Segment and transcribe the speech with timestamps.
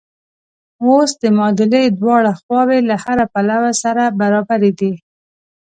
[0.83, 4.93] اوس د معادلې دواړه خواوې له هره پلوه سره برابرې دي.